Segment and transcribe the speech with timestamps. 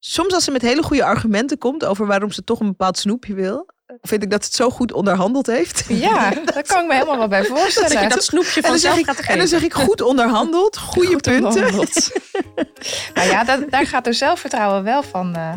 [0.00, 3.34] soms als ze met hele goede argumenten komt over waarom ze toch een bepaald snoepje
[3.34, 3.66] wil,
[4.02, 5.84] vind ik dat het zo goed onderhandeld heeft.
[5.88, 7.90] Ja, daar kan ik me helemaal wel bij voorstellen.
[7.90, 10.00] Dat je dat snoepje En dan, zeg vanzelf ik, gaat en dan zeg ik goed
[10.00, 11.48] onderhandeld, goede Goed punten.
[11.48, 12.10] onderhandeld.
[13.14, 15.52] nou ja, dat, daar gaat er zelfvertrouwen wel van eh,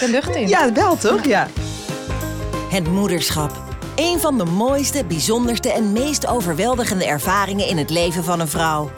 [0.00, 0.48] de lucht in.
[0.48, 1.24] Ja, wel toch?
[1.24, 1.48] Ja.
[2.70, 3.64] Het moederschap.
[3.96, 8.90] Een van de mooiste, bijzonderste en meest overweldigende ervaringen in het leven van een vrouw.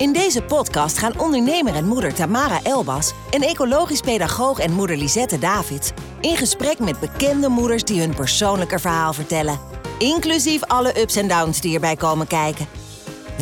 [0.00, 5.38] In deze podcast gaan ondernemer en moeder Tamara Elbas en ecologisch pedagoog en moeder Lisette
[5.38, 5.90] Davids
[6.20, 9.58] in gesprek met bekende moeders die hun persoonlijke verhaal vertellen.
[9.98, 12.66] Inclusief alle ups en downs die erbij komen kijken.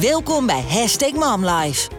[0.01, 1.91] Welkom bij Hashtag MomLife.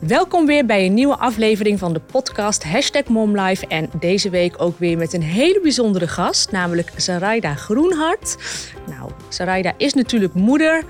[0.00, 3.66] Welkom weer bij een nieuwe aflevering van de podcast Hashtag MomLife.
[3.66, 8.36] En deze week ook weer met een hele bijzondere gast, namelijk Sarayda Groenhart.
[8.86, 10.84] Nou, Sarayda is natuurlijk moeder.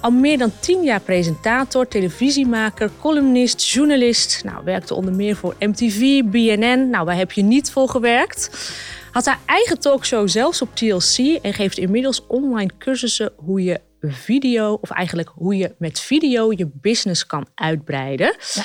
[0.00, 4.44] Al meer dan tien jaar presentator, televisiemaker, columnist, journalist.
[4.44, 6.90] Nou, werkte onder meer voor MTV, BNN.
[6.90, 8.70] Nou, waar heb je niet voor gewerkt?
[9.12, 14.78] Had haar eigen talkshow zelfs op TLC en geeft inmiddels online cursussen hoe je video,
[14.80, 18.36] of eigenlijk hoe je met video je business kan uitbreiden.
[18.54, 18.62] Ja.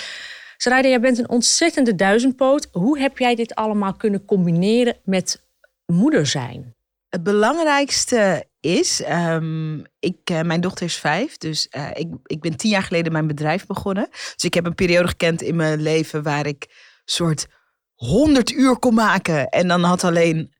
[0.58, 2.68] Sarayda, jij bent een ontzettende duizendpoot.
[2.72, 5.44] Hoe heb jij dit allemaal kunnen combineren met
[5.86, 6.76] moeder zijn?
[7.10, 12.58] Het belangrijkste is, um, ik, uh, mijn dochter is vijf, dus uh, ik, ik ben
[12.58, 14.08] tien jaar geleden mijn bedrijf begonnen.
[14.10, 17.48] Dus ik heb een periode gekend in mijn leven waar ik soort
[17.94, 19.50] 100 uur kon maken.
[19.50, 20.54] En dan had alleen,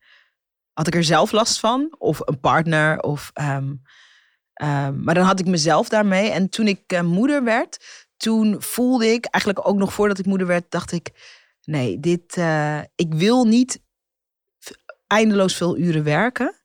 [0.74, 3.82] had ik er zelf last van, of een partner, of, um,
[4.62, 6.30] um, maar dan had ik mezelf daarmee.
[6.30, 7.86] En toen ik uh, moeder werd,
[8.18, 11.10] toen voelde ik, eigenlijk ook nog voordat ik moeder werd, dacht ik,
[11.64, 12.38] nee, dit,
[12.96, 13.82] ik wil niet
[15.08, 16.63] eindeloos veel uren werken.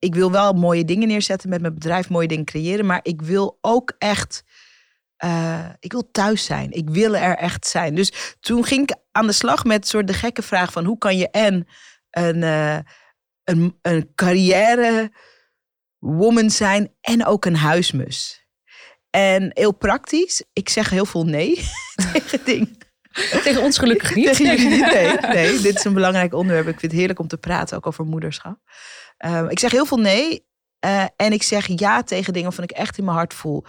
[0.00, 3.58] Ik wil wel mooie dingen neerzetten met mijn bedrijf, mooie dingen creëren, maar ik wil
[3.60, 4.44] ook echt
[5.24, 6.70] uh, ik wil thuis zijn.
[6.70, 7.94] Ik wil er echt zijn.
[7.94, 11.16] Dus toen ging ik aan de slag met soort de gekke vraag van hoe kan
[11.16, 11.66] je en
[12.10, 12.78] een, uh,
[13.44, 15.12] een, een carrière
[15.98, 18.44] woman zijn en ook een huismus.
[19.10, 21.54] En heel praktisch, ik zeg heel veel nee
[22.12, 22.78] tegen dingen.
[23.42, 24.36] Tegen ons gelukkig niet.
[24.36, 25.60] tegen jullie niet, nee, nee.
[25.60, 26.68] Dit is een belangrijk onderwerp.
[26.68, 28.58] Ik vind het heerlijk om te praten, ook over moederschap.
[29.26, 30.48] Um, ik zeg heel veel nee.
[30.84, 33.64] Uh, en ik zeg ja tegen dingen waarvan ik echt in mijn hart voel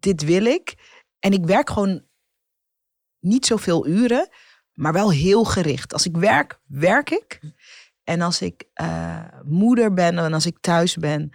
[0.00, 0.74] dit wil ik.
[1.18, 2.04] En ik werk gewoon
[3.20, 4.28] niet zoveel uren,
[4.72, 5.92] maar wel heel gericht.
[5.92, 7.40] Als ik werk, werk ik.
[8.04, 11.30] En als ik uh, moeder ben en als ik thuis ben,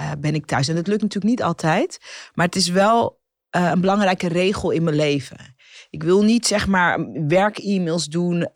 [0.00, 0.68] uh, ben ik thuis.
[0.68, 1.98] En dat lukt natuurlijk niet altijd,
[2.34, 5.56] maar het is wel een belangrijke regel in mijn leven.
[5.90, 8.48] Ik wil niet zeg maar werk-e-mails doen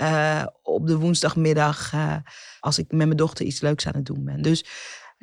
[0.78, 1.92] op de woensdagmiddag
[2.60, 4.42] als ik met mijn dochter iets leuks aan het doen ben.
[4.42, 4.64] Dus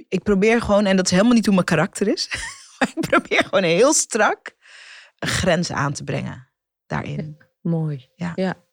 [0.08, 2.30] ik probeer gewoon, en dat is helemaal niet hoe mijn karakter is.
[2.80, 4.56] Maar ik probeer gewoon heel strak
[5.20, 6.50] een grens aan te brengen
[6.86, 7.36] daarin.
[7.40, 8.10] Ja, mooi.
[8.16, 8.32] Ja.
[8.36, 8.65] ja.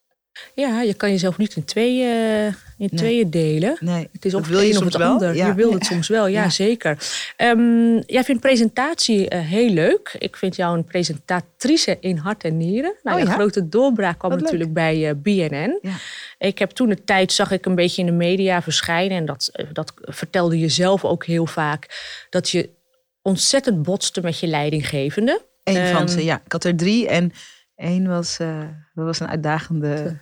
[0.55, 2.89] Ja, je kan jezelf niet in tweeën, in Nee.
[2.95, 3.77] tweeën delen.
[3.81, 5.11] Nee, Het is of wil je een of het wel.
[5.13, 5.35] ander.
[5.35, 5.47] Ja.
[5.47, 6.51] Je wil het soms wel, ja, Ja.
[6.51, 6.99] zeker.
[7.37, 10.17] Ehm, jij vindt presentatie eh, heel leuk.
[10.19, 12.95] Ik vind jou een presentatrice in hart en nieren.
[13.03, 13.33] Nou, Oh ja?
[13.35, 14.49] grote doorbraak kwam Wat leuk.
[14.51, 15.79] natuurlijk bij eh, BNN.
[15.83, 15.97] Ja.
[16.39, 19.17] Ik heb toen de tijd, zag ik een beetje in de media verschijnen.
[19.17, 21.89] En dat, eh, dat vertelde je zelf ook heel vaak.
[22.31, 22.71] Dat je
[23.23, 25.43] ontzettend botste met je leidinggevende.
[25.65, 26.43] Eén van Ehm, ze, ja.
[26.45, 27.33] Ik had er drie en
[27.83, 30.19] één was, eh, dat was een uitdagende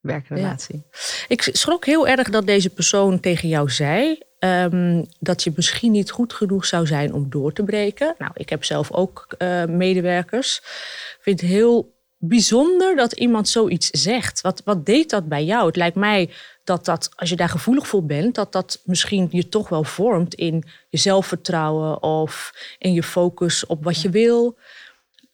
[0.00, 0.86] werkrelatie.
[1.28, 6.10] Ik schrok heel erg dat deze persoon tegen jou zei ehm, dat je misschien niet
[6.10, 8.14] goed genoeg zou zijn om door te breken.
[8.18, 10.56] Nou, ik heb zelf ook eh, medewerkers.
[10.56, 14.40] Ik vind het heel bijzonder dat iemand zoiets zegt.
[14.40, 15.66] Wat, wat deed dat bij jou?
[15.66, 16.30] Het lijkt mij
[16.64, 20.34] dat dat, als je daar gevoelig voor bent, dat dat misschien je toch wel vormt
[20.34, 24.58] in je zelfvertrouwen of in je focus op wat je wil.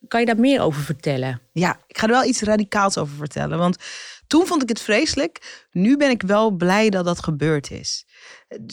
[0.08, 1.40] Kan je daar meer over vertellen?
[1.52, 3.58] Ja, ik ga er wel iets radicaals over vertellen.
[3.58, 3.76] Want
[4.26, 5.66] toen vond ik het vreselijk.
[5.70, 8.06] Nu ben ik wel blij dat dat gebeurd is.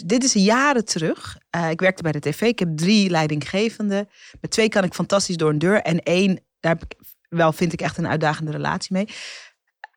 [0.05, 1.37] Dit is jaren terug.
[1.49, 2.41] Eh, ik werkte bij de tv.
[2.41, 4.09] Ik heb drie leidinggevenden.
[4.41, 5.81] Met twee kan ik fantastisch door een deur.
[5.81, 6.97] En één, daar heb ik
[7.29, 9.07] wel, vind ik echt een uitdagende relatie mee.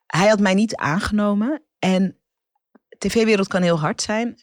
[0.06, 1.62] Hij had mij niet aangenomen.
[1.78, 2.18] En
[2.98, 4.42] tv-wereld kan heel hard zijn.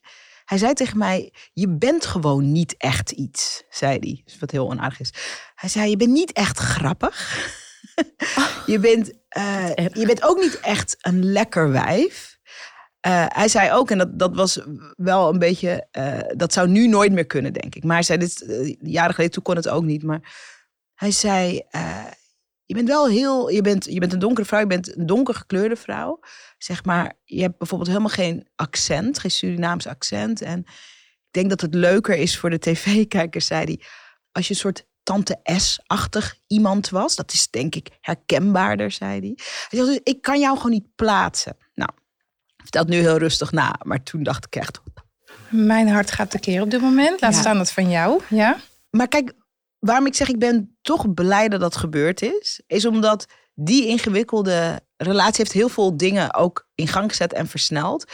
[0.50, 4.24] Hij zei tegen mij, je bent gewoon niet echt iets, zei hij.
[4.40, 5.14] Wat heel onaardig is.
[5.56, 7.38] Hij zei, je bent niet echt grappig.
[8.66, 12.38] je, bent, eh, je bent ook niet echt een lekker wijf.
[13.00, 14.60] Eh, hij zei ook, en dat, dat was
[14.96, 17.84] wel een beetje, eh, dat zou nu nooit meer kunnen, denk ik.
[17.84, 18.44] Maar hij zei, dit,
[18.80, 20.04] jaren geleden, toen kon het ook niet.
[20.04, 20.34] Maar
[20.94, 21.62] hij zei,
[22.70, 25.34] je bent wel heel, je bent, je bent een donkere vrouw, je bent een donker
[25.36, 26.20] gekleurde vrouw.
[26.58, 30.42] Zeg maar, je hebt bijvoorbeeld helemaal geen accent, geen Surinaams accent.
[30.42, 33.80] En ik denk dat het leuker is voor de tv-kijkers, zei hij,
[34.32, 37.16] als je een soort tante S-achtig iemand was.
[37.16, 39.34] Dat is denk ik herkenbaarder, zei hij.
[39.70, 41.58] Hij zegt, dus, ik kan jou gewoon niet plaatsen.
[41.76, 41.90] Nou,
[42.58, 44.80] Vertelt nu heel rustig na, maar toen dacht ik echt.
[45.50, 47.22] Mijn hart gaat tekeer op dit moment.
[47.22, 47.40] Laat Ja.
[47.40, 48.22] staan dat van jou.
[48.30, 48.58] Ja.
[48.90, 49.34] Maar kijk,
[49.80, 54.82] waarom ik zeg ik ben toch blij dat dat gebeurd is, is omdat die ingewikkelde
[54.98, 58.12] relatie heeft heel veel dingen ook in gang gezet en versneld.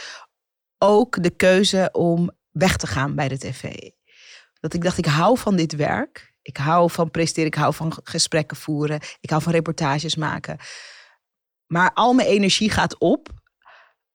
[0.78, 3.90] Ook de keuze om weg te gaan bij de tv.
[4.60, 6.34] Dat ik dacht, ik hou van dit werk.
[6.42, 9.00] Ik hou van presenteren, ik hou van gesprekken voeren.
[9.20, 10.58] Ik hou van reportages maken.
[11.66, 13.28] Maar al mijn energie gaat op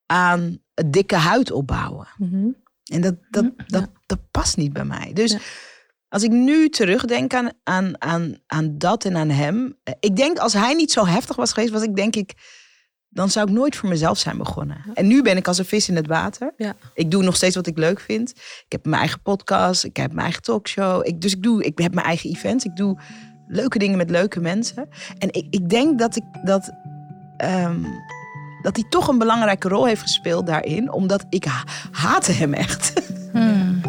[0.06, 2.08] aan het dikke huid opbouwen.
[2.18, 2.50] Mhm.
[2.84, 5.14] En dat, dat, dat, dat past niet bij mij.
[5.14, 5.38] Dus
[6.12, 9.78] als ik nu terugdenk aan, aan, aan, aan dat en aan hem.
[9.84, 12.34] eh, Ik denk als hij niet zo heftig was geweest, was ik denk ik.
[13.10, 14.78] Dan zou ik nooit voor mezelf zijn begonnen.
[14.94, 16.54] En nu ben ik als een vis in het water.
[16.58, 16.74] Ja.
[16.94, 18.30] Ik doe nog steeds wat ik leuk vind.
[18.66, 19.84] Ik heb mijn eigen podcast.
[19.84, 21.08] Ik heb mijn eigen talkshow.
[21.08, 22.66] Ik, dus ik, doe, ik heb mijn eigen events.
[22.66, 23.00] Ik doe
[23.48, 24.88] leuke dingen met leuke mensen.
[25.18, 26.72] En ik, ik denk dat ik dat.
[27.38, 27.84] ehm,
[28.62, 30.92] dat hij toch een belangrijke rol heeft gespeeld daarin.
[30.92, 32.94] Omdat ik ha- haatte hem echt.
[33.32, 33.82] Hmm.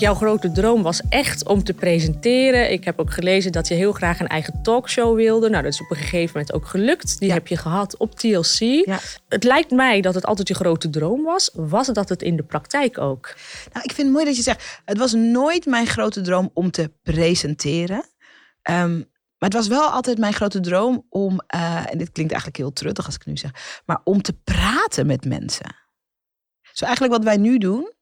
[0.00, 2.72] Jouw grote droom was echt om te presenteren.
[2.72, 5.48] Ik heb ook gelezen dat je heel graag een eigen talkshow wilde.
[5.48, 7.18] Nou, dat is op een gegeven moment ook gelukt.
[7.18, 7.34] Die Ja.
[7.34, 8.58] heb je gehad op TLC.
[8.86, 8.98] Ja.
[9.28, 11.50] Het lijkt mij dat het altijd je grote droom was.
[11.54, 13.34] Was dat het in de praktijk ook?
[13.72, 16.70] Nou, ik vind het mooi dat je zegt, het was nooit mijn grote droom om
[16.70, 18.04] te presenteren.
[18.62, 18.96] Ehm,
[19.38, 22.72] maar het was wel altijd mijn grote droom om, eh, en dit klinkt eigenlijk heel
[22.72, 25.76] truttig als ik het nu zeg, maar om te praten met mensen.
[26.72, 27.92] Zo eigenlijk wat wij nu doen,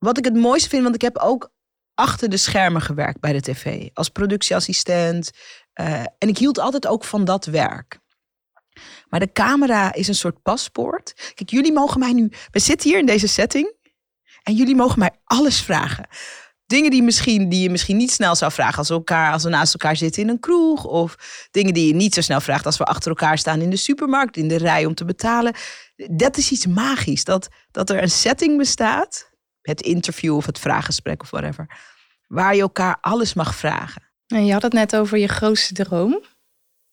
[0.00, 1.50] wat ik het mooiste vind, want ik heb ook
[1.94, 5.30] achter de schermen gewerkt bij de tv, als productieassistent.
[5.72, 7.98] eh, en ik hield altijd ook van dat werk.
[9.08, 11.32] Maar de camera is een soort paspoort.
[11.34, 12.32] Kijk, jullie mogen mij nu.
[12.50, 13.74] We zitten hier in deze setting.
[14.42, 16.08] En jullie mogen mij alles vragen.
[16.66, 19.48] Dingen die, misschien, die je misschien niet snel zou vragen als we, elkaar, als we
[19.48, 20.84] naast elkaar zitten in een kroeg.
[20.84, 21.16] Of
[21.50, 24.36] dingen die je niet zo snel vraagt als we achter elkaar staan in de supermarkt,
[24.36, 25.54] in de rij om te betalen.
[26.10, 27.24] Dat is iets magisch.
[27.24, 29.29] Dat, dat er een setting bestaat,
[29.62, 31.78] het interview of het vraaggesprek of whatever,
[32.26, 34.02] waar je elkaar alles mag vragen.
[34.26, 36.22] En je had het net over je grootste droom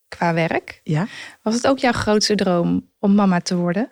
[0.07, 0.79] qua werk.
[0.83, 1.07] Ja?
[1.41, 3.91] Was het ook jouw grootste droom om mama te worden?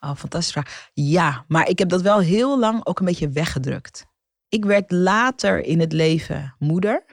[0.00, 0.90] Oh, fantastische vraag.
[0.92, 4.06] Ja, maar ik heb dat wel heel lang ook een beetje weggedrukt.
[4.48, 7.04] Ik werd later in het leven moeder,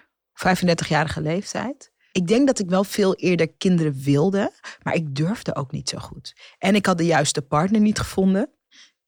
[0.47, 1.91] 35-jarige leeftijd.
[2.11, 4.51] Ik denk dat ik wel veel eerder kinderen wilde,
[4.83, 6.35] maar ik durfde ook niet zo goed.
[6.57, 8.49] En ik had de juiste partner niet gevonden.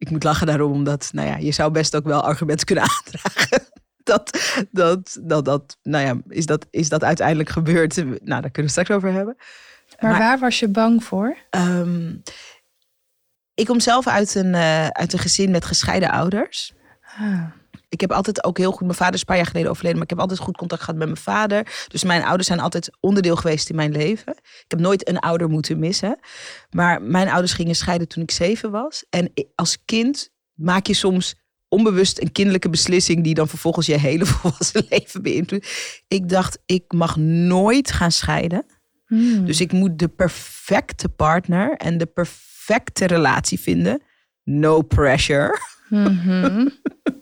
[0.02, 3.68] Ik moet lachen daarom, omdat, nou ja, je zou best ook wel argumenten kunnen aandragen.
[4.04, 4.40] Dat,
[4.72, 7.96] dat, dat, dat, nou ja, is dat, is dat uiteindelijk gebeurd?
[7.96, 9.36] Nou, daar kunnen we het straks over hebben.
[10.00, 11.38] Maar, Maar- waar was je bang voor?
[11.50, 12.16] Ehm,
[13.54, 16.74] ik kom zelf uit een, eh, uit een gezin met gescheiden ouders.
[17.20, 17.44] Ah.
[17.92, 20.06] Ik heb altijd ook heel goed, mijn vader is een paar jaar geleden overleden, maar
[20.06, 21.86] ik heb altijd goed contact gehad met mijn vader.
[21.88, 24.34] Dus mijn ouders zijn altijd onderdeel geweest in mijn leven.
[24.38, 26.20] Ik heb nooit een ouder moeten missen.
[26.70, 29.06] Maar mijn ouders gingen scheiden toen ik zeven was.
[29.10, 31.36] En als kind maak je soms
[31.68, 36.04] onbewust een kinderlijke beslissing die dan vervolgens je hele volwassen leven beïnvloedt.
[36.08, 38.66] Ik dacht, ik mag nooit gaan scheiden.
[39.08, 39.46] Hmm.
[39.46, 44.02] Dus ik moet de perfecte partner en de perfecte relatie vinden.
[44.44, 45.60] No pressure.
[45.92, 46.68] Mhm.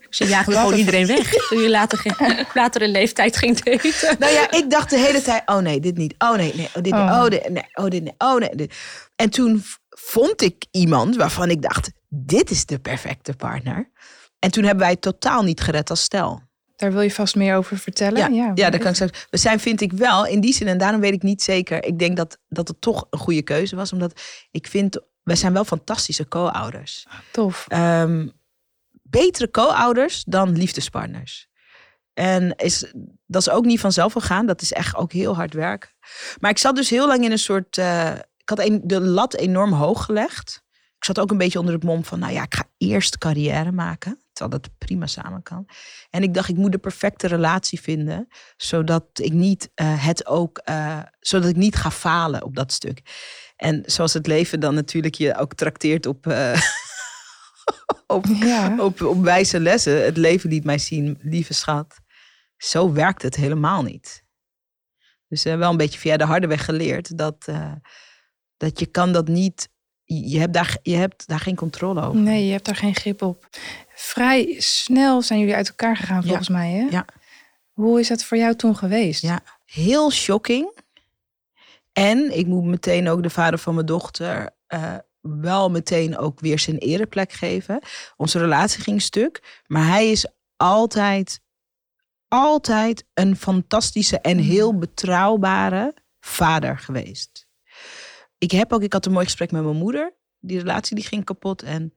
[0.10, 4.16] Je jaagde gewoon iedereen weg toen je later, ge- later in leeftijd ging daten.
[4.20, 6.16] Nou ja, ik dacht de hele tijd, oh nee, dit niet.
[6.18, 6.94] Oh nee, nee, oh dit niet.
[6.94, 7.22] Oh.
[7.24, 8.56] Oh, dit, nee, oh dit, nee, oh nee.
[8.56, 8.74] dit.
[9.16, 13.92] En toen vond ik iemand waarvan ik dacht, dit is de perfecte partner.
[14.40, 16.42] En toen hebben wij het totaal niet gered als stel.
[16.76, 18.34] Daar wil je vast meer over vertellen.
[18.34, 19.18] Ja, ja, dat kan ik zeggen.
[19.30, 21.84] We zijn, vind ik wel, in die zin, en daarom weet ik niet zeker.
[21.84, 23.94] Ik denk dat, dat het toch een goede keuze was.
[23.94, 24.22] Omdat
[24.52, 27.08] ik vind, wij zijn wel fantastische co-ouders.
[27.32, 27.66] Tof.
[27.68, 28.28] Ehm,
[29.10, 31.50] betere co-ouders dan liefdespartners.
[32.14, 32.94] En is,
[33.26, 34.46] dat is ook niet vanzelf gegaan.
[34.46, 35.90] Dat is echt ook heel hard werken.
[36.40, 37.78] Maar ik zat dus heel lang in een soort...
[37.78, 40.64] eh, ik had een, de lat enorm hoog gelegd.
[40.98, 42.20] Ik zat ook een beetje onder het mom van...
[42.20, 44.24] nou ja, ik ga eerst carrière maken.
[44.34, 45.70] Terwijl dat prima samen kan.
[46.10, 48.28] En ik dacht, ik moet de perfecte relatie vinden.
[48.58, 50.58] Zodat ik niet eh, het ook...
[50.58, 53.02] eh, zodat ik niet ga falen op dat stuk.
[53.56, 56.26] En zoals het leven dan natuurlijk je ook trakteert op...
[58.08, 58.76] op, Ja.
[58.80, 60.04] op, op wijze lessen.
[60.06, 61.96] Het leven liet mij zien, lieve schat.
[62.58, 64.24] Zo werkt het helemaal niet.
[65.28, 67.18] Dus eh, wel een beetje via de harde weg geleerd.
[67.18, 67.72] Dat, eh,
[68.58, 69.70] dat je kan dat niet...
[70.04, 72.20] Je hebt, daar, je hebt daar geen controle over.
[72.22, 73.48] Nee, je hebt daar geen grip op.
[73.96, 76.28] Vrij snel zijn jullie uit elkaar gegaan, Ja.
[76.28, 76.72] volgens mij.
[76.72, 76.88] Hè?
[76.90, 77.06] Ja.
[77.72, 79.22] Hoe is dat voor jou toen geweest?
[79.22, 80.78] Ja, heel shocking.
[81.94, 86.60] En ik moet meteen ook de vader van mijn dochter eh, wel meteen ook weer
[86.60, 87.80] zijn ereplek geven.
[88.18, 89.62] Onze relatie ging stuk.
[89.68, 91.42] Maar hij is altijd,
[92.28, 97.48] altijd een fantastische en heel betrouwbare vader geweest.
[98.38, 100.14] ik heb ook, ik had een mooi gesprek met mijn moeder.
[100.40, 101.64] Die relatie die ging kapot.
[101.64, 101.94] En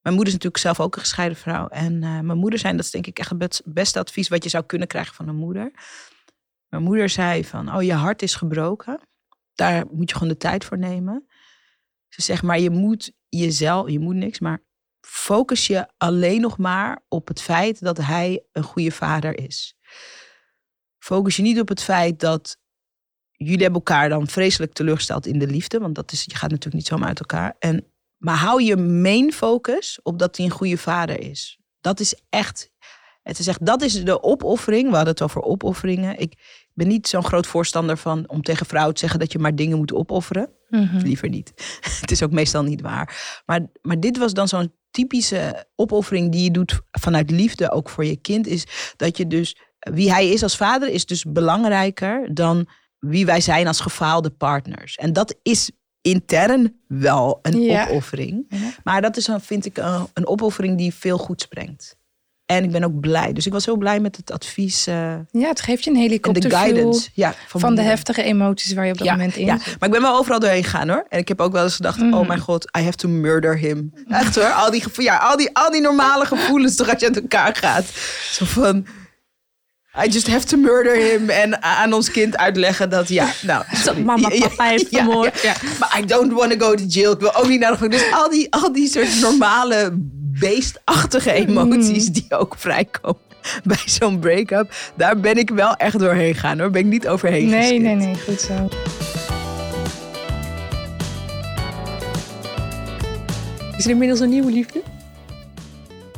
[0.00, 1.68] mijn moeder is natuurlijk zelf ook een gescheiden vrouw.
[1.68, 4.42] En eh, mijn moeder zei, dat is denk ik echt het best- beste advies wat
[4.44, 5.72] je zou kunnen krijgen van een moeder.
[6.68, 9.00] Mijn moeder zei van, oh je hart is gebroken.
[9.54, 11.26] Daar moet je gewoon de tijd voor nemen.
[12.08, 14.62] Ze zegt, maar je moet jezelf, je moet niks, maar
[15.00, 19.76] focus je alleen nog maar op het feit dat hij een goede vader is.
[20.98, 22.58] Focus je niet op het feit dat
[23.32, 26.74] jullie hebben elkaar dan vreselijk teleurgesteld in de liefde, want dat is, je gaat natuurlijk
[26.74, 27.56] niet zomaar uit elkaar.
[27.58, 31.58] En, maar hou je main focus op dat hij een goede vader is.
[31.80, 32.70] Dat is echt,
[33.22, 34.88] het is echt, dat is de opoffering.
[34.88, 36.18] We hadden het over opofferingen.
[36.18, 39.54] Ik ben niet zo'n groot voorstander van om tegen vrouwen te zeggen dat je maar
[39.54, 40.57] dingen moet opofferen.
[40.68, 40.96] Mhm.
[40.96, 41.52] Liever niet.
[42.00, 43.40] Het is ook meestal niet waar.
[43.46, 48.04] Maar, maar dit was dan zo'n typische opoffering die je doet vanuit liefde, ook voor
[48.04, 48.46] je kind.
[48.46, 53.40] Is dat je dus, wie hij is als vader, is dus belangrijker dan wie wij
[53.40, 54.94] zijn als gefaalde partners.
[54.96, 55.70] En dat is
[56.00, 57.88] intern wel een Ja.
[57.88, 58.44] opoffering.
[58.48, 58.70] Ja.
[58.84, 61.96] Maar dat is, dan, vind ik, een, een opoffering die veel goeds brengt.
[62.48, 63.32] En ik ben ook blij.
[63.32, 64.94] Dus ik was heel blij met het advies eh,
[65.30, 67.08] Ja, het geeft je een en de guidance.
[67.14, 69.66] Ja, van de heftige emoties waar je op dat Ja, moment in ja, zit.
[69.78, 71.06] maar ik ben wel overal doorheen gegaan hoor.
[71.08, 72.14] En ik heb ook wel eens gedacht, Mhm.
[72.14, 73.92] oh mijn god, I have to murder him.
[74.08, 77.16] Echt hoor, al die, ja, al die, al die normale gevoelens toch als je uit
[77.20, 77.84] elkaar gaat.
[78.30, 78.86] Zo van,
[80.04, 81.30] I just have to murder him.
[81.30, 83.64] En aan ons kind uitleggen dat, ja, nou.
[83.84, 84.00] sorry.
[84.02, 85.40] mama, Ja, ja, papa heeft ja, vermoord.
[85.42, 85.54] ja.
[85.78, 87.12] Maar I don't want to go to jail.
[87.12, 87.88] Ik wil ook niet naar de.
[87.88, 89.98] Dus al die, al die soort normale
[90.40, 92.12] beestachtige emoties Mhm.
[92.12, 93.20] die ook vrijkomen
[93.64, 94.72] bij zo'n break-up.
[94.94, 96.70] Daar ben ik wel echt doorheen gegaan hoor.
[96.70, 97.82] Ben ik niet overheen Nee, geskipt.
[97.82, 98.68] nee, nee, goed zo.
[103.76, 104.82] Is er inmiddels een nieuwe liefde?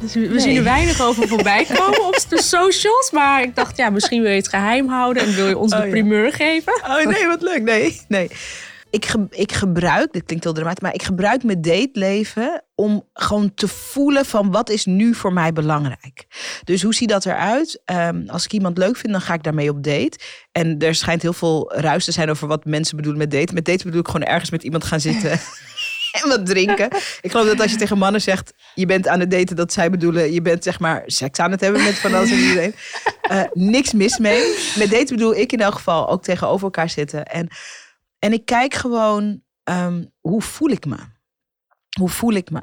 [0.01, 0.41] Dus we Nee.
[0.41, 3.11] zien er weinig over voorbij komen op de socials.
[3.13, 5.79] Maar ik dacht, ja, misschien wil je het geheim houden en wil je ons Oh,
[5.79, 5.91] de ja.
[5.91, 6.73] primeur geven.
[6.89, 7.63] Oh nee, wat leuk.
[7.63, 8.31] Nee, nee.
[8.91, 13.55] Ik, ge- ik gebruik, dit klinkt heel dramatisch, maar ik gebruik mijn dateleven om gewoon
[13.55, 16.27] te voelen van wat is nu voor mij belangrijk.
[16.65, 17.81] Dus hoe ziet dat eruit?
[17.85, 20.19] Ehm, als ik iemand leuk vind, dan ga ik daarmee op date.
[20.53, 23.55] En er schijnt heel veel ruis te zijn over wat mensen bedoelen met daten.
[23.55, 25.31] Met daten bedoel ik gewoon ergens met iemand gaan zitten
[26.23, 26.89] en wat drinken.
[27.21, 29.91] Ik geloof dat als je tegen mannen zegt, je bent aan het daten, dat zij
[29.91, 32.75] bedoelen, je bent zeg maar seks aan het hebben met van alles en iedereen.
[33.21, 34.55] Eh, niks mis mee.
[34.77, 37.25] Met daten bedoel ik in elk geval ook tegenover elkaar zitten.
[37.27, 37.49] En,
[38.21, 40.97] en ik kijk gewoon, ehm, hoe voel ik me?
[41.99, 42.61] Hoe voel ik me?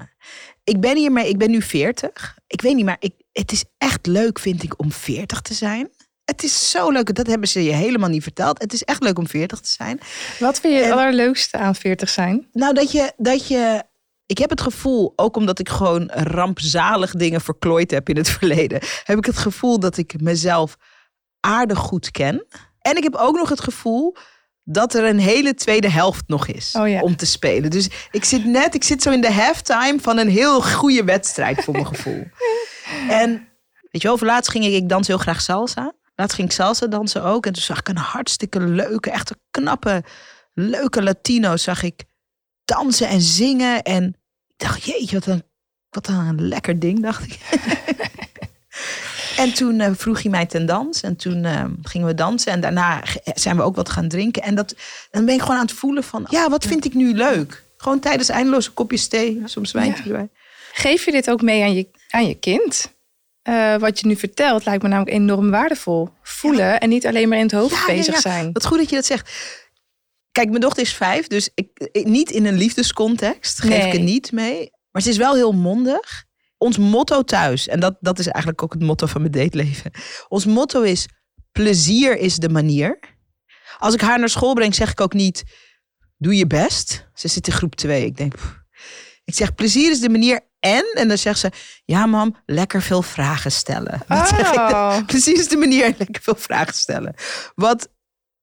[0.63, 2.37] Ik ben hiermee, ik ben nu 40.
[2.47, 5.89] Ik weet niet, maar ik, het is echt leuk, vind ik, om 40 te zijn.
[6.25, 8.61] Het is zo leuk, dat hebben ze je helemaal niet verteld.
[8.61, 9.99] Het is echt leuk om 40 te zijn.
[10.39, 12.47] Wat vind je het allerleukste aan 40 zijn?
[12.51, 13.83] Nou, dat je, dat je.
[14.25, 18.79] Ik heb het gevoel, ook omdat ik gewoon rampzalig dingen verklooid heb in het verleden,
[19.03, 20.77] heb ik het gevoel dat ik mezelf
[21.39, 22.45] aardig goed ken.
[22.81, 24.15] En ik heb ook nog het gevoel
[24.69, 27.01] dat er een hele tweede helft nog is Oh ja.
[27.01, 27.69] om te spelen.
[27.69, 31.63] Dus ik zit net, ik zit zo in de halftime van een heel goede wedstrijd
[31.63, 32.27] voor mijn gevoel.
[33.09, 33.31] En
[33.91, 35.93] weet je wel, voor laatst ging ik, ik dans heel graag salsa.
[36.15, 37.45] Laatst ging ik salsa dansen ook.
[37.45, 40.03] En toen zag ik een hartstikke leuke, echt een knappe,
[40.53, 42.03] leuke Latino zag ik
[42.65, 43.83] dansen en zingen.
[43.83, 44.07] En
[44.47, 45.43] ik dacht, jeetje, wat een,
[45.89, 47.39] wat een lekker ding, dacht ik.
[49.37, 51.01] en toen eh, vroeg hij mij ten dans.
[51.01, 52.51] En toen eh, gingen we dansen.
[52.51, 54.41] En daarna zijn we ook wat gaan drinken.
[54.43, 54.75] En dat,
[55.11, 57.63] dan ben ik gewoon aan het voelen van, ja, wat vind ik nu leuk?
[57.77, 60.09] Gewoon tijdens eindeloze kopjes thee, soms wijntje Ja.
[60.09, 60.29] erbij.
[60.73, 62.95] Geef je dit ook mee aan je, aan je kind?
[63.41, 66.09] Eh, wat je nu vertelt lijkt me namelijk enorm waardevol.
[66.23, 68.19] Voelen en niet alleen maar in het hoofd Ja, bezig ja.
[68.21, 68.51] zijn.
[68.53, 69.31] Wat goed dat je dat zegt.
[70.31, 73.85] Kijk, mijn dochter is vijf, dus ik, ik- niet in een liefdescontext geef Nee.
[73.87, 74.71] ik het niet mee.
[74.91, 76.25] Maar ze is wel heel mondig.
[76.57, 79.91] Ons motto thuis, en dat, dat is eigenlijk ook het motto van mijn dateleven.
[80.27, 81.05] Ons motto is,
[81.51, 82.99] plezier is de manier.
[83.77, 85.43] Als ik haar naar school breng, zeg ik ook niet,
[86.17, 87.07] doe je best.
[87.13, 88.05] Ze zit in groep twee.
[88.05, 88.57] Ik denk, pff.
[89.23, 91.51] ik zeg, plezier is de manier en, en dan zegt ze,
[91.85, 94.01] ja mam, lekker veel vragen stellen.
[94.07, 94.71] Dat zeg ik dan.
[94.71, 97.13] Oh, Precies de manier lekker veel vragen stellen.
[97.55, 97.89] Wat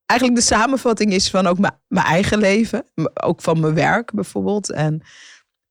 [0.07, 2.85] eigenlijk de samenvatting is van ook mijn- eigen leven.
[3.15, 4.71] Ook van mijn werk bijvoorbeeld.
[4.71, 5.03] En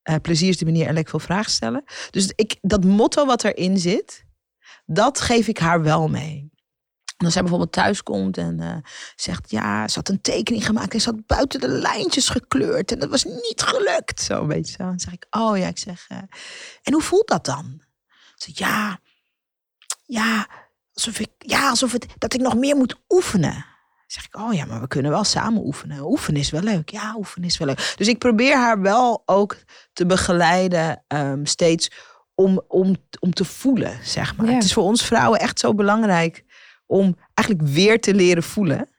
[0.04, 1.84] eh, plezier is de manier en lekker veel vragen stellen.
[2.10, 4.26] Dus ik, dat motto wat erin zit,
[4.86, 6.52] dat geef ik haar wel mee.
[7.18, 8.78] En als zij bijvoorbeeld thuis komt en eh,
[9.16, 13.00] zegt, ja, ze had een tekening gemaakt en ze had buiten de lijntjes gekleurd en
[13.00, 14.22] dat was niet gelukt.
[14.22, 14.84] Zo een beetje zo.
[14.84, 16.18] Dan zeg ik, oh ja, ik zeg, eh,
[16.84, 17.82] en hoe voelt dat dan?
[18.36, 19.00] Ze ja,
[20.06, 20.48] ja,
[20.94, 23.66] alsof ik, ja, alsof het, dat ik nog meer moet oefenen.
[24.14, 26.06] Zeg ik, oh ja, maar we kunnen wel samen oefenen.
[26.06, 26.90] Oefenen is wel leuk.
[26.90, 27.94] Ja, oefenen is wel leuk.
[27.98, 29.58] Dus ik probeer haar wel ook
[29.94, 31.92] te begeleiden, ehm, steeds
[32.36, 34.46] om, om, om te voelen, zeg maar.
[34.46, 34.54] Ja.
[34.54, 36.44] Het is voor ons vrouwen echt zo belangrijk
[36.86, 38.90] om eigenlijk weer te leren voelen.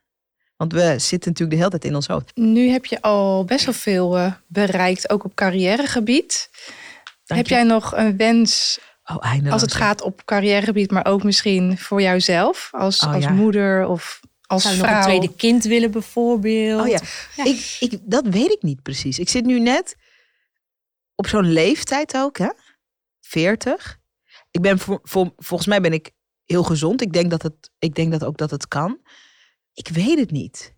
[0.57, 2.31] Want we zitten natuurlijk de hele tijd in ons hoofd.
[2.37, 6.51] Nu heb je al best wel veel uh, bereikt, ook op carrièregebied.
[7.25, 7.55] Dank heb je.
[7.55, 12.69] jij nog een wens Oh, als het gaat op carrièregebied, maar ook misschien voor jouzelf
[12.73, 13.31] als, Oh, als ja.
[13.31, 16.81] moeder of als Zou nog een tweede kind willen bijvoorbeeld?
[16.81, 17.01] Oh ja,
[17.37, 17.45] Ja.
[17.45, 19.19] Ik, ik, dat weet ik niet precies.
[19.19, 19.97] Ik zit nu net
[21.15, 22.49] op zo'n leeftijd ook, hè?
[23.21, 23.99] 40.
[24.51, 26.11] Ik ben voor, voor- volgens mij ben ik
[26.45, 27.01] heel gezond.
[27.03, 28.99] Ik denk, dat het, ik denk dat ook dat het kan.
[29.73, 30.75] Ik weet het niet.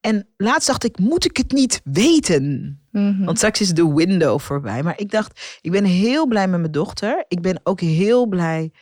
[0.00, 2.80] En laatst dacht ik, moet ik het niet weten?
[2.90, 3.24] Mhm.
[3.24, 4.82] Want straks is de window voorbij.
[4.82, 7.24] Maar ik dacht, ik ben heel blij met mijn dochter.
[7.28, 8.72] Ik ben ook heel blij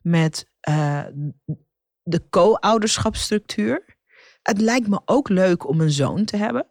[0.00, 1.04] met eh,
[2.02, 3.96] de co-ouderschapsstructuur.
[4.42, 6.66] Het lijkt me ook leuk om een zoon te hebben.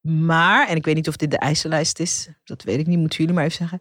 [0.00, 2.28] Maar, en ik weet niet of dit de eisenlijst is.
[2.44, 3.80] Dat weet ik niet, moeten jullie maar even zeggen.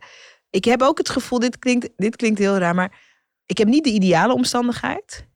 [0.50, 3.02] Ik heb ook het gevoel, dit klinkt, dit klinkt heel raar, maar
[3.46, 5.28] ik heb niet de ideale omstandigheid.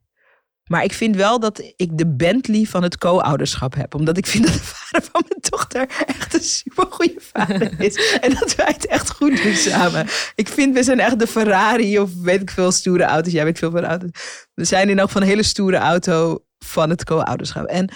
[0.67, 3.95] Maar ik vind wel dat ik de Bentley van het co-ouderschap heb.
[3.95, 8.17] Omdat ik vind dat de vader van mijn dochter echt een supergoeie vader is.
[8.19, 10.07] en dat wij het echt goed doen samen.
[10.35, 13.33] Ik vind, we zijn echt de Ferrari of weet ik veel stoere auto's.
[13.33, 14.09] Jij weet veel van auto's.
[14.53, 17.65] We zijn in elk geval een hele stoere auto van het co-ouderschap.
[17.65, 17.89] En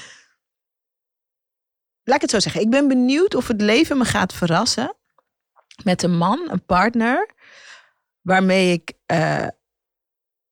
[2.03, 2.61] laat ik het zo zeggen.
[2.61, 4.95] Ik ben benieuwd of het leven me gaat verrassen.
[5.83, 7.29] Met een man, een partner.
[8.21, 9.47] Waarmee ik eh,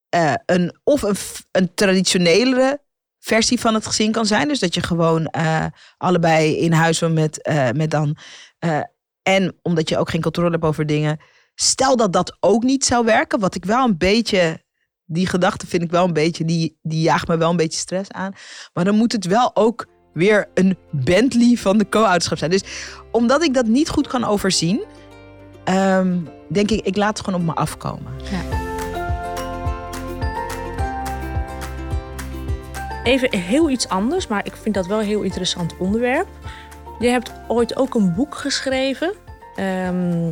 [0.10, 1.04] eh, een, of
[1.52, 2.82] een, traditionelere
[3.20, 4.48] versie van het gezin kan zijn.
[4.48, 5.66] Dus dat je gewoon eh,
[5.98, 8.18] allebei in huis woont met, eh, met dan.
[9.22, 11.20] en omdat je ook geen controle hebt over dingen.
[11.56, 13.40] Stel dat dat ook niet zou werken.
[13.40, 14.68] Wat ik wel een beetje.
[15.06, 16.46] Die gedachte vind ik wel een beetje.
[16.46, 18.34] Die, die jaagt me wel een beetje stress aan.
[18.74, 22.52] Maar dan moet het wel ook weer een Bentley van de co-ouderschap zijn.
[22.52, 22.64] Dus
[23.12, 24.84] omdat ik dat niet goed kan overzien.
[25.64, 26.18] ehm,
[26.50, 28.14] denk ik, ik laat het gewoon op me afkomen.
[33.04, 36.28] Even heel iets anders, maar ik vind dat wel een heel interessant onderwerp.
[37.00, 39.14] Je hebt ooit ook een boek geschreven.
[39.56, 40.32] ehm,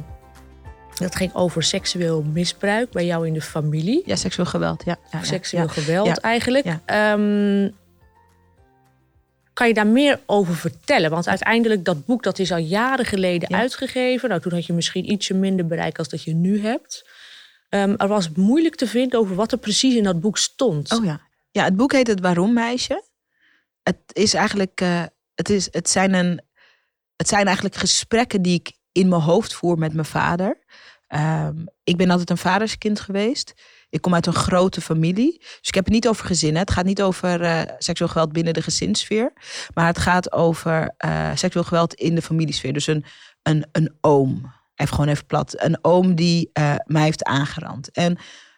[0.96, 4.02] dat ging over seksueel misbruik bij jou in de familie.
[4.06, 4.84] Ja, seksueel geweld.
[4.86, 5.70] Ja, ja, ja, seksueel ja.
[5.70, 6.66] geweld eigenlijk.
[6.86, 7.70] Ehm,
[9.54, 11.10] kan je daar meer over vertellen?
[11.10, 14.30] Want uiteindelijk, dat boek dat is al jaren geleden uitgegeven.
[14.30, 17.10] Nou, toen had je misschien ietsje minder bereik als dat je nu hebt.
[17.70, 20.94] Ehm, er was moeilijk te vinden over wat er precies in dat boek stond.
[20.94, 21.27] Oh ja.
[21.58, 23.04] Ja, het boek heet Het Waarom Meisje.
[23.84, 25.04] Het is eigenlijk, eh,
[25.36, 26.42] het, is, het, zijn een,
[27.16, 30.60] het zijn eigenlijk gesprekken die ik in mijn hoofd voer met mijn vader.
[31.08, 33.54] Ehm, ik ben altijd een vaderskind geweest.
[33.90, 35.38] Ik kom uit een grote familie.
[35.40, 36.62] Dus ik heb het niet over gezinnen.
[36.62, 39.34] Het gaat niet over eh, seksueel geweld binnen de gezinssfeer.
[39.74, 42.74] Maar het gaat over eh, seksueel geweld in de familiesfeer.
[42.74, 43.06] Dus een,
[43.44, 44.54] een, een oom.
[44.76, 45.62] Even gewoon even plat.
[45.64, 46.52] Een oom die
[46.84, 47.92] mij heeft aangerand.
[47.92, 48.18] En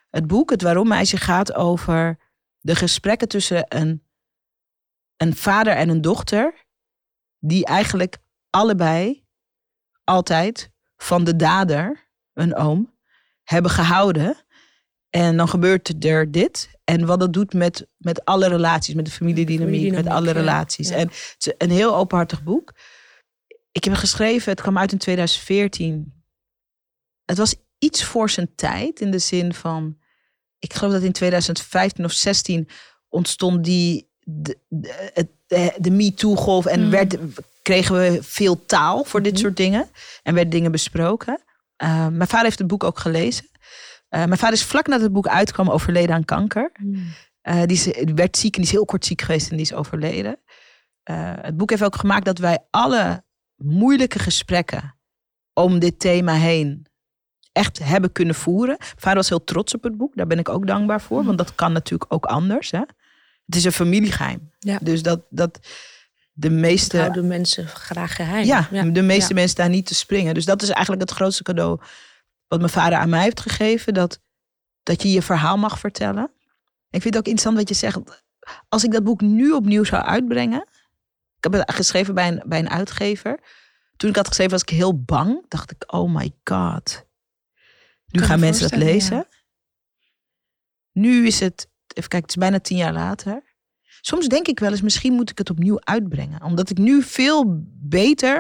[0.09, 2.17] het boek, Het Waarom Meisje, gaat over
[2.59, 4.03] de gesprekken tussen een,
[5.17, 6.67] een vader en een dochter.
[7.39, 8.17] Die eigenlijk
[8.49, 9.25] allebei
[10.03, 12.97] altijd van de dader, een oom,
[13.43, 14.45] hebben gehouden.
[15.09, 16.69] En dan gebeurt er dit.
[16.83, 20.89] En wat dat doet met, met alle relaties, met de familiedynamiek, met alle relaties.
[20.89, 20.95] Ja.
[20.95, 22.73] En het is een heel openhartig boek.
[23.71, 26.23] Ik heb het geschreven, het kwam uit in 2014.
[27.25, 29.97] Het was iets voor zijn tijd, in de zin van...
[30.59, 32.69] Ik geloof dat in 2015 of 16
[33.09, 34.07] ontstond die...
[34.31, 36.89] De, de, de, de MeToo-golf en Mm.
[36.89, 37.17] werd,
[37.61, 39.41] kregen we veel taal voor dit Mhm.
[39.41, 39.89] soort dingen.
[40.23, 41.41] En werden dingen besproken.
[41.83, 43.45] Uh, mijn vader heeft het boek ook gelezen.
[44.09, 46.69] Uh, mijn vader is vlak nadat het boek uitkwam overleden aan kanker.
[46.73, 47.13] Hmm.
[47.43, 49.73] Uh, die, is, werd ziek en die is heel kort ziek geweest en die is
[49.73, 50.39] overleden.
[51.41, 53.23] Het boek heeft ook gemaakt dat wij alle
[53.55, 54.99] moeilijke gesprekken
[55.53, 56.87] om dit thema heen
[57.51, 58.75] echt hebben kunnen voeren.
[58.79, 60.15] Mijn vader was heel trots op het boek.
[60.15, 61.23] Daar ben ik ook dankbaar voor.
[61.23, 62.71] Want dat kan natuurlijk ook anders.
[62.71, 62.81] Hè?
[63.45, 64.51] Het is een familiegeheim.
[64.59, 64.77] Ja.
[64.81, 65.59] Dus dat, dat
[66.31, 66.95] de meeste...
[66.97, 68.45] Dat houden mensen graag geheim.
[68.45, 69.39] Ja, de meeste Ja.
[69.39, 70.33] mensen daar niet te springen.
[70.33, 71.79] Dus dat is eigenlijk het grootste cadeau
[72.47, 73.93] wat mijn vader aan mij heeft gegeven.
[73.93, 74.19] Dat,
[74.83, 76.31] dat je je verhaal mag vertellen.
[76.89, 78.23] Ik vind het ook interessant wat je zegt.
[78.69, 80.61] Als ik dat boek nu opnieuw zou uitbrengen.
[81.37, 83.39] Ik heb het geschreven bij een, bij een uitgever.
[83.97, 85.45] Toen ik had geschreven was ik heel bang.
[85.47, 87.07] Dacht ik, oh my god.
[88.11, 89.27] Nu gaan me mensen dat lezen.
[90.91, 93.43] Nu is het, even kijken, het is bijna tien jaar later.
[94.01, 96.43] Soms denk ik wel eens, misschien moet ik het opnieuw uitbrengen.
[96.43, 97.43] Omdat ik nu veel
[97.81, 98.35] beter.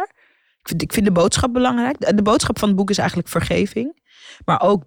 [0.59, 1.99] Ik vind, ik vind de boodschap belangrijk.
[1.99, 4.01] De, de boodschap van het boek is eigenlijk vergeving.
[4.45, 4.83] Maar ook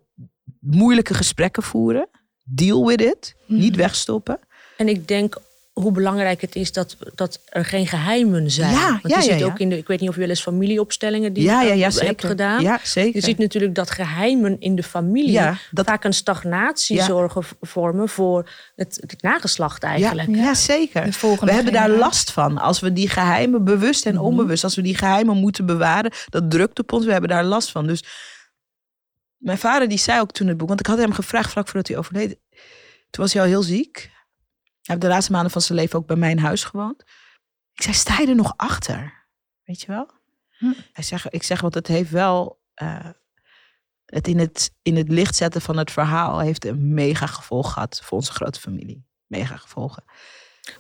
[0.61, 2.09] moeilijke gesprekken voeren.
[2.45, 3.37] Deal with it.
[3.47, 3.61] Mhm.
[3.61, 4.39] Niet wegstoppen.
[4.77, 5.37] En ik denk
[5.73, 8.73] hoe belangrijk het is dat, dat er geen geheimen zijn.
[8.73, 9.47] Ja, Want ja, je ja, ziet ja.
[9.47, 11.77] ook in de, ik weet niet of je wel eens familieopstellingen die ja, ja, je
[11.77, 12.29] ja, hebt zeker.
[12.29, 12.63] gedaan.
[12.63, 13.15] Ja, zeker.
[13.15, 17.05] Je ziet natuurlijk dat geheimen in de familie Ja, dat- vaak een stagnatie Ja.
[17.05, 20.29] zorgen vormen voor het, het nageslacht eigenlijk.
[20.29, 21.05] Ja, ja, zeker.
[21.05, 22.59] De volgende We hebben daar last van.
[22.59, 26.79] Als we die geheimen, bewust en onbewust, als we die geheimen moeten bewaren, dat drukt
[26.79, 27.05] op ons.
[27.05, 27.87] We hebben daar last van.
[27.87, 28.05] Dus
[29.37, 31.89] mijn vader die zei ook toen het boek, want ik had hem gevraagd vlak voordat
[31.89, 32.39] hij overleed.
[33.11, 34.11] Toen was hij al heel ziek.
[34.83, 37.03] Hij heeft de laatste maanden van zijn leven ook bij mijn huis gewoond.
[37.75, 39.27] Ik zei, sta je er nog achter?
[39.65, 40.11] Weet je wel?
[40.93, 42.61] Hij zegt, ik zeg, want het heeft wel...
[42.75, 43.09] eh,
[44.05, 48.01] het in, het in het licht zetten van het verhaal heeft een mega gevolg gehad
[48.05, 49.07] voor onze grote familie.
[49.27, 50.05] Mega gevolgen.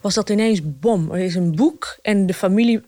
[0.00, 1.12] Was dat ineens bom?
[1.12, 2.82] Er is een boek en de familie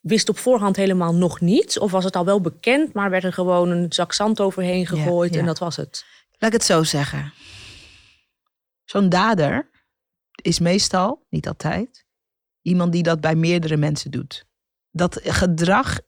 [0.00, 1.78] wist op voorhand helemaal nog niets?
[1.78, 5.34] Of was het al wel bekend, maar werd er gewoon een zak zand overheen gegooid
[5.34, 5.40] ja.
[5.40, 6.04] en dat was het?
[6.30, 7.32] Laat ik het zo zeggen.
[8.84, 9.70] Zo'n dader
[10.40, 12.06] is meestal, niet altijd,
[12.62, 14.46] iemand die dat bij meerdere mensen doet.
[14.90, 16.00] Dat gedrag,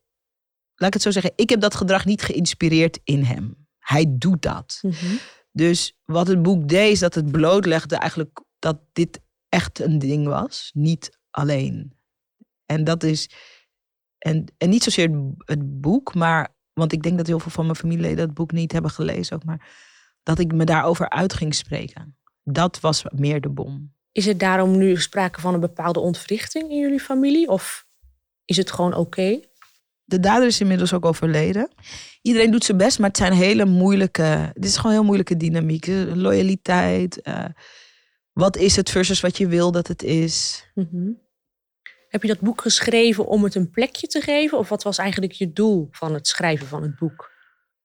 [0.74, 3.68] laat ik het zo zeggen, ik heb dat gedrag niet geïnspireerd in hem.
[3.78, 4.80] Hij doet dat.
[5.52, 10.26] Dus wat het boek deed, is dat het blootlegde eigenlijk dat dit echt een ding
[10.26, 10.70] was.
[10.74, 11.98] Niet alleen.
[12.66, 13.30] En dat is.
[14.18, 16.58] En, en niet zozeer het- het boek, maar.
[16.72, 19.44] Want ik denk dat heel veel van mijn familieleden het boek niet hebben gelezen ook.
[19.44, 19.68] Maar
[20.22, 22.16] dat ik me daarover uit ging spreken.
[22.42, 23.94] Dat was meer de bom.
[24.12, 27.48] Is het daarom nu sprake van een bepaalde ontwrichting in jullie familie?
[27.48, 27.86] Of
[28.44, 29.40] is het gewoon oké?
[30.04, 31.68] De dader is inmiddels ook overleden.
[32.22, 34.50] Iedereen doet zijn best, maar het zijn hele moeilijke.
[34.54, 35.86] Dit is gewoon heel moeilijke dynamiek.
[36.14, 37.20] Loyaliteit.
[37.22, 37.44] eh,
[38.32, 40.64] wat is het versus wat je wil dat het is.
[40.74, 41.10] Mhm.
[42.08, 44.58] Heb je dat boek geschreven om het een plekje te geven?
[44.58, 47.30] Of wat was eigenlijk je doel van het schrijven van het boek?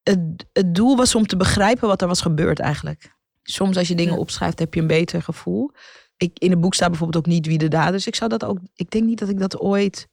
[0.04, 0.20] het,
[0.54, 3.16] het doel was om te begrijpen wat er was gebeurd eigenlijk.
[3.44, 4.20] Soms als je dingen Ja.
[4.20, 5.72] opschrijft, heb je een beter gevoel.
[6.18, 8.08] Ik, in het boek staat bijvoorbeeld ook niet wie de dader is.
[8.08, 8.60] Ik zou dat ook.
[8.76, 10.08] Ik denk niet dat ik dat ooit.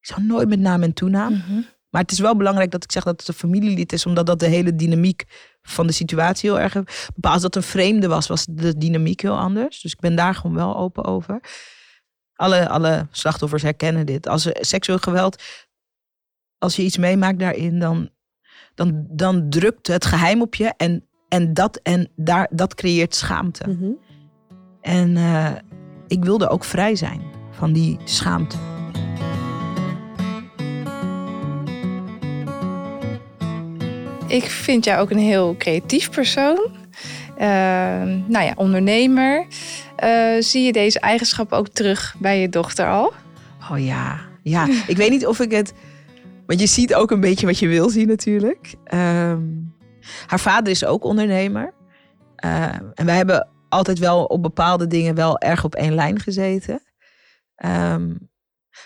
[0.00, 1.32] Ik zou nooit met naam en toenaam.
[1.32, 1.60] Mhm.
[1.90, 4.38] Maar het is wel belangrijk dat ik zeg dat het een familielid is, omdat dat
[4.38, 5.24] de hele dynamiek
[5.62, 6.72] van de situatie heel erg
[7.14, 7.34] bepaalt.
[7.34, 9.80] Als dat een vreemde was, was de dynamiek heel anders.
[9.80, 11.40] Dus ik ben daar gewoon wel open over.
[12.34, 14.28] Alle, alle slachtoffers herkennen dit.
[14.28, 15.42] Als er seksueel geweld,
[16.58, 18.10] als je iets meemaakt daarin, dan,
[18.74, 23.68] dan, dan drukt het geheim op je en, en, dat, en daar, dat creëert schaamte.
[23.68, 23.90] Mhm.
[24.86, 25.52] En eh,
[26.08, 28.56] ik wilde ook vrij zijn van die schaamte.
[34.26, 36.66] Ik vind jou ook een heel creatief persoon.
[37.36, 39.46] Ehm, nou ja, ondernemer.
[39.96, 43.12] Eh, zie je deze eigenschappen ook terug bij je dochter al?
[43.70, 44.66] Oh ja, ja.
[44.86, 45.72] Ik weet niet of ik het.
[46.46, 48.74] Want je ziet ook een beetje wat je wil zien, natuurlijk.
[48.84, 49.42] Ehm,
[50.26, 51.74] haar vader is ook ondernemer.
[52.36, 56.82] Eh, en wij hebben altijd wel op bepaalde dingen wel erg op één lijn gezeten.
[57.54, 58.08] Ehm,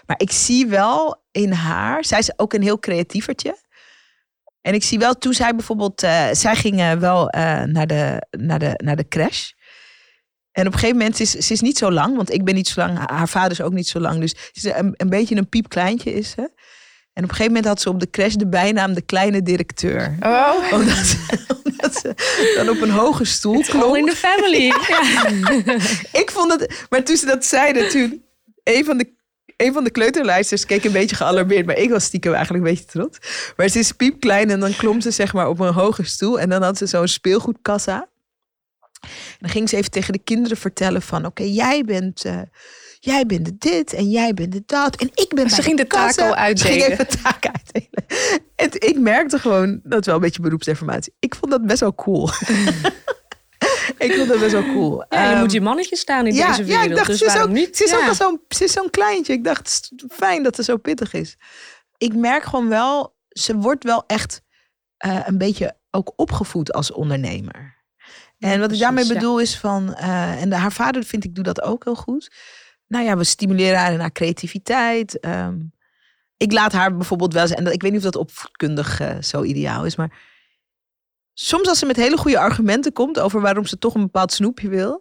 [0.07, 2.05] maar ik zie wel in haar.
[2.05, 3.57] Zij is ook een heel creatievertje.
[4.61, 6.03] En ik zie wel toen zij bijvoorbeeld.
[6.03, 9.51] eh, zij ging wel eh, naar, de, naar, de, naar de crash.
[10.53, 12.69] En op een gegeven moment, is, ze is niet zo lang, want ik ben niet
[12.69, 14.21] zo lang, haar vader is ook niet zo lang.
[14.21, 16.51] Dus ze is een, een beetje een piepkleintje is ze.
[17.13, 20.17] En op een gegeven moment had ze op de crash de bijnaam de kleine directeur.
[20.21, 23.97] Oh, Omdat ze, omdat ze dan op een hoge stoel All klom.
[23.97, 24.65] in the family.
[24.89, 25.29] ja.
[26.21, 28.23] Ik vond het, maar toen ze dat zeiden, toen
[28.65, 29.13] een van de,
[29.57, 32.87] een van de kleuterlijsters keek een beetje gealarmeerd, maar ik was stiekem eigenlijk een beetje
[32.91, 33.19] trots.
[33.57, 36.49] Maar ze is piepklein en dan klom ze zeg maar op een hoge stoel en
[36.49, 38.09] dan had ze zo'n speelgoedkassa.
[39.01, 42.25] En dan ging ze even tegen de kinderen vertellen van, oké, jij bent...
[42.25, 42.41] eh,
[43.03, 44.97] Jij bent de dit en jij bent de dat.
[44.97, 46.29] En ik ben Ze ging de taak kassa.
[46.29, 46.73] al uitdelen.
[46.75, 48.05] Ze ging even de taak uitdelen.
[48.57, 51.15] En ik merkte gewoon, dat wel een beetje beroepsinformatie.
[51.19, 52.29] Ik vond dat best wel cool.
[53.99, 55.05] ik vond dat best wel cool.
[55.09, 56.85] Ja, je Ehm, moet je mannetje staan in ja, deze wereld.
[56.85, 57.77] ja, ik dacht, dus ze is, ook, niet?
[57.77, 58.07] ze is ook Ja.
[58.09, 59.33] al zo'n, kleintje.
[59.33, 61.37] Ik dacht, fijn dat ze zo pittig is.
[61.99, 64.43] Ik merk gewoon wel, ze wordt wel echt
[64.97, 67.79] eh, een beetje ook opgevoed als ondernemer.
[68.39, 71.45] En wat ik daarmee bedoel is van, eh, en de, haar vader vind ik doet
[71.45, 72.31] dat ook heel goed.
[72.91, 75.21] Nou ja, we stimuleren haar in haar creativiteit.
[75.21, 75.57] Ehm,
[76.37, 79.17] ik laat haar bijvoorbeeld wel eens, en dat- ik weet niet of dat opvoedkundig eh,
[79.21, 80.19] zo ideaal is, maar
[81.35, 84.69] soms als ze met hele goede argumenten komt over waarom ze toch een bepaald snoepje
[84.69, 85.01] wil,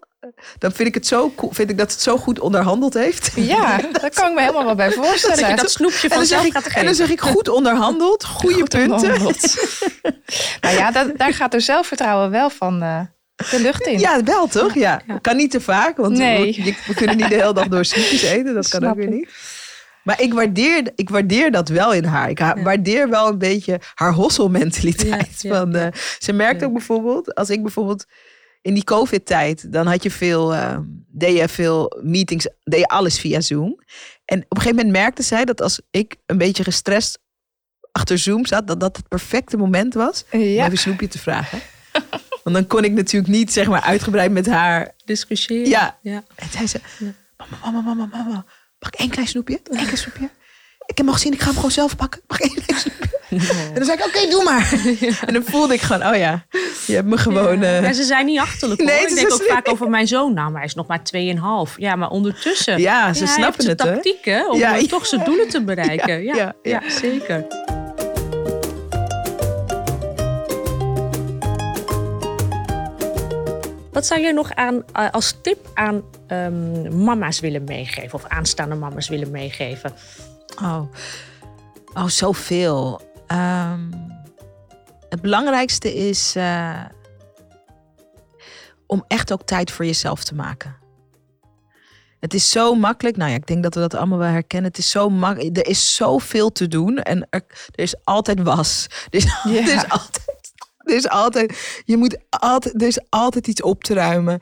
[0.58, 3.32] dan vind ik het zo vind ik dat het zo goed onderhandeld heeft.
[3.36, 5.56] ja, daar kan ik me helemaal wel bij Dat voorstellen.
[5.56, 8.56] dat snoepje En dan, zeg vanzelf ik, gaat en dan zeg ik goed onderhandeld, goede
[8.56, 8.92] Goed punten.
[8.96, 9.56] onderhandeld.
[10.62, 13.02] nou ja, dat, daar gaat er zelfvertrouwen wel van eh,
[13.52, 14.00] de lucht in.
[14.00, 14.74] Ja, wel toch?
[14.74, 15.02] Ja.
[15.22, 16.76] Kan niet te vaak, want Nee.
[16.88, 18.54] we, kunnen niet de hele dag door snoepjes eten.
[18.54, 19.14] Dat kan Snap ook weer ik.
[19.14, 19.30] niet.
[20.04, 22.30] Maar ik waardeer, ik waardeer dat wel in haar.
[22.30, 25.42] Ik waardeer wel een beetje haar hosselmentaliteit.
[25.42, 25.88] Ja, van, eh,
[26.20, 28.06] Ze merkt ook bijvoorbeeld, als ik bijvoorbeeld
[28.62, 33.20] in die COVID-tijd, dan had je veel, uh, deed je veel meetings, deed je alles
[33.20, 33.80] via Zoom.
[34.26, 37.20] En op een gegeven moment merkte zij dat als ik een beetje gestrest
[37.92, 41.60] achter Zoom zat, dat dat het perfecte moment was om even snoepje te vragen.
[42.44, 45.70] Want dan kon ik natuurlijk niet zeg maar uitgebreid met haar discussiëren.
[45.70, 45.98] Ja.
[46.02, 46.24] ja.
[46.36, 46.80] En zei ze,
[47.38, 48.46] mama, mama, mama, mama,
[48.80, 49.60] mag ik één klein snoepje?
[49.64, 50.30] Eén klein snoepje?
[50.86, 52.22] Ik heb hem gezien, ik ga hem gewoon zelf pakken.
[52.28, 53.08] Mag ik één klein snoepje?
[53.30, 54.74] En dan zei ik, oké, doe maar.
[55.28, 56.46] En dan voelde ik gewoon, oh ja,
[56.88, 57.62] je hebt me gewoon...
[57.62, 57.82] Ja.
[57.82, 57.92] Uh...
[57.92, 58.90] ze zijn niet achterlijk hoor.
[58.90, 60.34] Nee, ik denk ook vaak over mijn zoon.
[60.34, 61.02] Nou, maar hij is nog maar
[61.70, 61.76] 2,5.
[61.76, 62.80] Ja, maar ondertussen...
[62.80, 63.94] Ja, ze snappen het, hè?
[63.94, 66.24] tactieken om toch zijn doelen te bereiken.
[66.24, 67.46] Ja, ja, zeker.
[74.00, 78.14] Wat zou je nog aan, uh, als tip aan um, mama's willen meegeven?
[78.14, 79.94] Of aanstaande mama's willen meegeven?
[80.62, 80.82] Oh,
[81.94, 83.02] oh zoveel.
[83.32, 83.92] Um,
[85.10, 86.86] het belangrijkste is uh,
[88.88, 90.76] om echt ook tijd voor jezelf te maken.
[92.20, 93.18] Het is zo makkelijk.
[93.18, 94.70] Nou ja, ik denk dat we dat allemaal wel herkennen.
[94.70, 95.58] Het is zo makkelijk.
[95.58, 97.44] Er is zoveel te doen en er,
[97.76, 98.88] er is altijd was.
[99.10, 100.29] Er is, er is altijd
[100.80, 104.40] er is altijd, je moet altijd, er is altijd iets op te ruimen.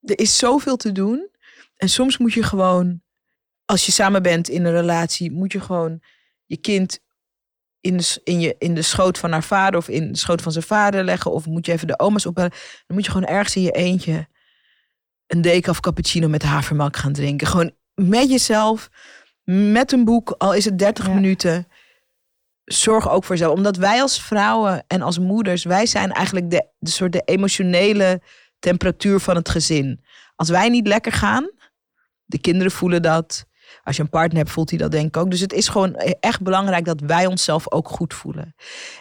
[0.00, 1.28] Er is zoveel te doen.
[1.76, 3.02] En soms moet je gewoon,
[3.64, 6.00] als je samen bent in een relatie, moet je gewoon
[6.44, 6.98] je kind
[7.80, 10.52] in de, in, je, in de schoot van haar vader of in de schoot van
[10.52, 11.32] zijn vader leggen.
[11.32, 12.50] Of moet je even de oma's opbellen.
[12.86, 14.28] Dan moet je gewoon ergens in je eentje
[15.26, 17.46] een decaf cappuccino met havermelk gaan drinken.
[17.46, 18.90] Gewoon met jezelf,
[19.44, 21.66] met een boek, al is het 30 minuten
[22.66, 23.54] zorg ook voor jezelf.
[23.54, 28.20] Omdat wij als vrouwen en als moeders, wij zijn eigenlijk de, de soort de emotionele
[28.58, 30.04] temperatuur van het gezin.
[30.36, 31.50] Als wij niet lekker gaan,
[32.24, 33.46] de kinderen voelen dat.
[33.82, 35.30] Als je een partner hebt, voelt hij dat denk ik ook.
[35.30, 38.54] Dus het is gewoon echt belangrijk dat wij onszelf ook goed voelen.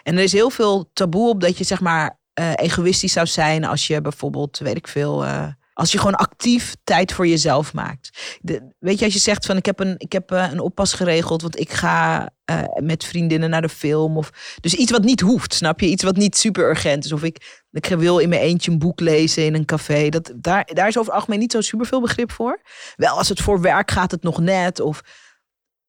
[0.04, 3.66] En er is heel veel taboe op dat je zeg maar uh, egoïstisch zou zijn
[3.66, 5.26] als je bijvoorbeeld, weet ik veel.
[5.26, 8.38] Uh, als je gewoon actief tijd voor jezelf maakt.
[8.42, 10.94] De, weet je, als je zegt van ik heb een, ik heb uh, een oppas
[10.94, 14.18] geregeld, want ik ga uh, met vriendinnen naar de film.
[14.18, 15.88] Of, dus iets wat niet hoeft, snap je?
[15.88, 17.12] Iets wat niet super urgent is.
[17.12, 20.10] Of ik, ik wil in mijn eentje een boek lezen in een café.
[20.10, 22.62] Dat, daar, daar is over het algemeen niet zo super veel begrip voor.
[22.96, 24.80] Wel, als het voor werk gaat, het nog net.
[24.80, 25.02] Of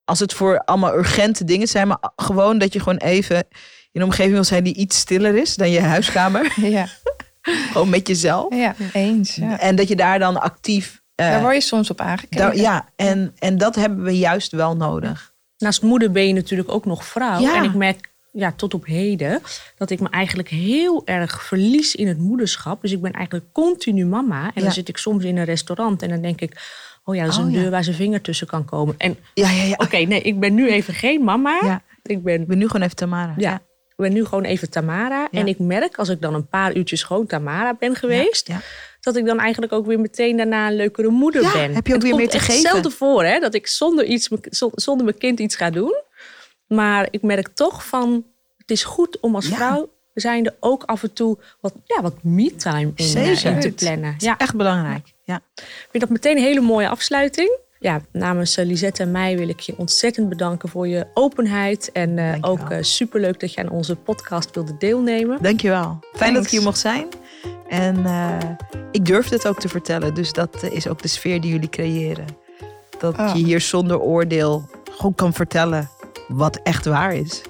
[0.04, 1.88] als het voor allemaal urgente dingen zijn.
[1.88, 5.54] Maar gewoon dat je gewoon even in een omgeving wil zijn die iets stiller is
[5.54, 6.52] dan je huiskamer.
[6.60, 6.88] Ja.
[7.72, 8.54] Gewoon met jezelf.
[8.54, 9.34] Ja, eens.
[9.34, 9.60] Ja.
[9.60, 11.02] En dat je daar dan actief.
[11.20, 12.56] Uh, daar word je soms op aangekeken.
[12.56, 15.34] ja, en, en dat hebben we juist wel nodig.
[15.58, 17.40] Naast moeder ben je natuurlijk ook nog vrouw.
[17.40, 17.56] Ja.
[17.56, 19.42] En ik merk ja, tot op heden
[19.76, 22.82] dat ik me eigenlijk heel erg verlies in het moederschap.
[22.82, 24.50] Dus ik ben eigenlijk continu mama.
[24.54, 26.84] En dan zit ik soms in een restaurant en dan denk ik.
[27.04, 28.94] Oh ja, dat is een oh, deur waar zijn vinger tussen kan komen.
[28.98, 29.74] En ja, ja, ja.
[29.76, 31.82] oké, nee, ik ben nu even geen mama.
[32.02, 33.34] Ik ben, ik ben nu gewoon even Tamara.
[33.36, 33.60] Ja,
[33.96, 35.28] ben nu gewoon even Tamara.
[35.30, 38.50] En ik merk als ik dan een paar uurtjes gewoon Tamara ben geweest.
[39.00, 41.74] Dat ik dan eigenlijk ook weer meteen daarna een leukere moeder ben.
[41.74, 42.54] Heb je ook weer meer te geven?
[42.54, 43.38] hetzelfde voor, hè?
[43.38, 44.28] Dat ik zonder, iets,
[44.74, 46.02] zonder mijn kind iets ga doen.
[46.66, 48.24] Maar ik merk toch van,
[48.56, 52.92] het is goed om als vrouw zijnde ook af en toe wat, ja, wat me-time
[52.94, 54.14] in, in, te plannen.
[54.18, 55.12] Ja, echt belangrijk.
[55.24, 55.42] Ja.
[55.54, 59.48] Ik vind dat meteen een hele mooie afsluiting ja, namens eh, Lisette en mij wil
[59.48, 61.92] ik je ontzettend bedanken voor je openheid.
[61.92, 65.42] En uh, ook uh, superleuk dat je aan onze podcast wilde deelnemen.
[65.42, 65.98] Dankjewel.
[66.12, 67.06] Fijn dat ik hier mocht zijn.
[67.68, 68.38] En uh,
[68.92, 70.14] ik durfde het ook te vertellen.
[70.14, 72.26] Dus dat is ook de sfeer die jullie creëren.
[72.98, 73.30] Dat oh.
[73.34, 75.90] je hier zonder oordeel gewoon kan vertellen
[76.28, 77.42] wat echt waar is.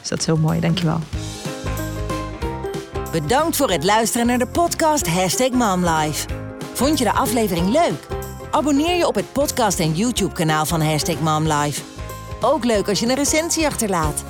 [0.00, 0.60] Dus dat is heel mooi.
[0.60, 0.98] Dankjewel.
[3.12, 6.26] Bedankt voor het luisteren naar de podcast Hashtag MomLife.
[6.72, 8.23] Vond je de aflevering leuk?
[8.54, 11.82] Abonneer je op het podcast- en YouTube-kanaal van Hashtag MomLife.
[12.40, 14.24] Ook leuk als je een recensie achterlaat.